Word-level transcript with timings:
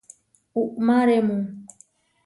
Uʼmáremu. 0.61 1.37